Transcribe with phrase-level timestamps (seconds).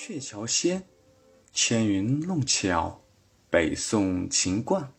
[0.00, 0.84] 鹊桥仙，
[1.52, 3.02] 纤云弄巧，
[3.50, 4.92] 北宋秦观。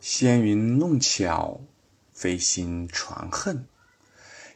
[0.00, 1.60] 纤云弄巧，
[2.14, 3.66] 飞星传恨。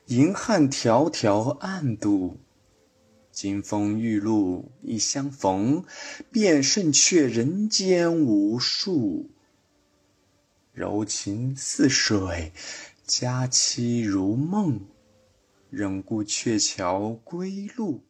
[0.06, 2.38] 银汉迢迢暗度，
[3.30, 5.84] 金风玉露一相逢，
[6.32, 9.29] 便胜却人间无数。
[10.72, 12.52] 柔情似水，
[13.06, 14.80] 佳期如梦。
[15.69, 18.00] 忍顾鹊桥归路，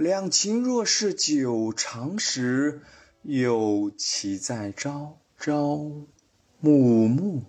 [0.00, 2.80] 两情若是久长时，
[3.20, 5.76] 又岂在朝朝
[6.58, 7.42] 暮暮？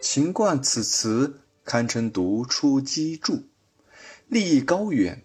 [0.00, 3.42] 秦观此词堪称独出机杼，
[4.28, 5.24] 立意高远。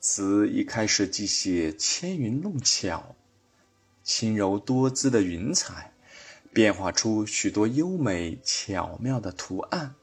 [0.00, 3.14] 词一开始即写纤云弄巧，
[4.02, 5.92] 轻柔多姿的云彩，
[6.52, 9.94] 变化出许多优美巧妙的图案。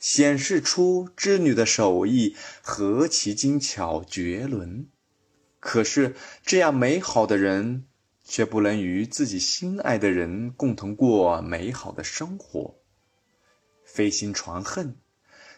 [0.00, 4.88] 显示出织女的手艺何其精巧绝伦，
[5.60, 7.84] 可是这样美好的人，
[8.24, 12.76] 却不能与自己心爱的人共同过美好的生活。
[13.84, 14.96] 飞星传恨，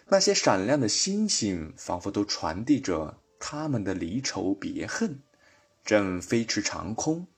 [0.09, 5.21] 那些闪亮的星星仿佛都传递着他们的离愁别恨，
[5.85, 7.29] 正飞驰长空。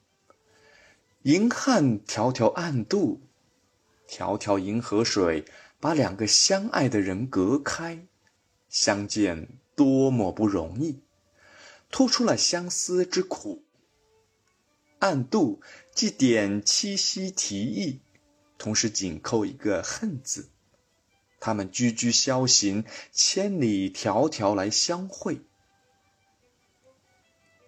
[1.24, 3.20] 银汉迢迢暗度，
[4.08, 5.44] 迢迢银河水。
[5.84, 8.06] 把两个相爱的人隔开，
[8.70, 11.00] 相见多么不容易，
[11.90, 13.62] 突出了相思之苦。
[15.00, 15.60] 暗度
[15.94, 18.00] 既点七夕题意，
[18.56, 20.48] 同时紧扣一个恨字。
[21.38, 25.42] 他们踽踽萧行，千里迢迢来相会。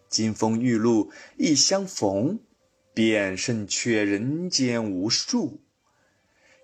[0.08, 2.40] 金风玉露一相逢，
[2.94, 5.60] 便胜却人间无数。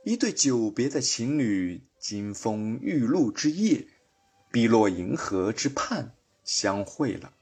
[0.05, 3.87] 一对久别的情侣，金风玉露之夜，
[4.51, 7.33] 碧落银河之畔相会了。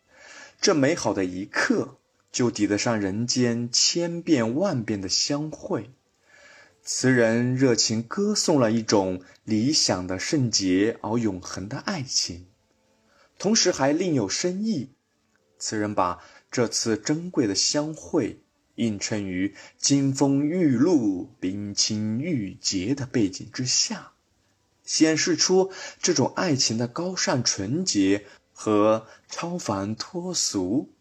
[0.60, 1.96] 这美好的一刻，
[2.30, 5.90] 就抵得上人间千变万变的相会。
[6.82, 12.46] 词人热情歌颂了一种理想的圣洁而永恒的爱情，
[13.38, 14.90] 同时还另有深意。
[15.58, 18.42] 词人把这次珍贵的相会。
[18.80, 24.12] 映衬于金风玉露、冰清玉洁的背景之下，
[24.84, 25.70] 显示出
[26.00, 30.94] 这种爱情的高尚纯洁和超凡脱俗。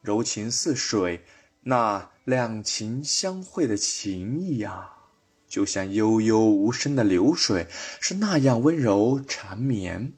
[0.00, 1.24] 柔情似水，
[1.60, 4.96] 那两情相会的情谊啊，
[5.46, 7.66] 就像悠悠无声的流水，
[8.00, 10.14] 是那样温柔缠绵。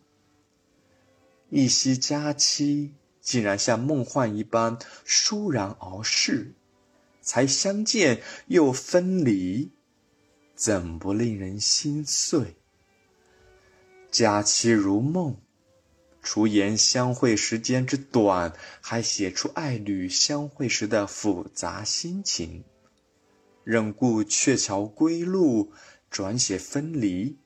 [1.50, 6.54] 一夕佳期，竟然像梦幻一般倏然而逝。
[7.26, 9.72] 才相见又分离，
[10.54, 12.54] 怎不令人心碎？
[14.12, 15.36] 佳期如梦，
[16.22, 22.62] 除言相会时间之短，还写出爱侣相会时的复杂心情。
[23.64, 25.72] 忍顾鹊桥归路，
[26.08, 27.36] 转写分离。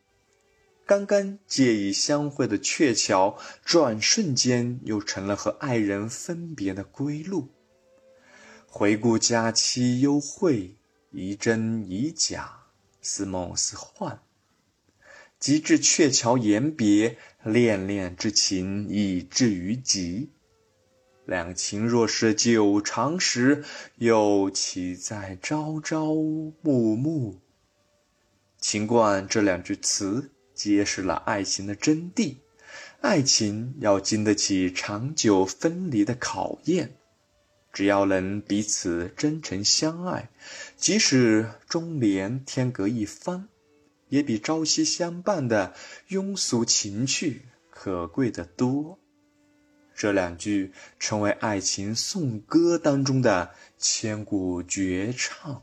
[0.85, 7.49] 刚刚借以相会的鹊桥，转瞬间又成了和爱人分别的归路。
[8.73, 10.77] 回顾佳期幽会，
[11.11, 12.67] 疑真疑假，
[13.03, 14.23] 似梦似幻。
[15.41, 20.31] 及至鹊桥言别，恋恋之情已至于极。
[21.27, 23.65] 两情若是久长时，
[23.97, 26.15] 又岂在朝朝
[26.63, 27.41] 暮暮？
[28.61, 32.37] 秦观这两句词，揭示了爱情的真谛。
[33.01, 37.00] 爱情要经得起长久分离的考验。
[37.73, 40.31] 只要能彼此真诚相爱，
[40.77, 43.49] 即使终年天隔一方，
[44.09, 45.75] 也比朝夕相伴的
[46.09, 48.99] 庸俗情趣可贵的多。
[49.95, 55.63] 这两句成为爱情颂歌当中的千古绝唱。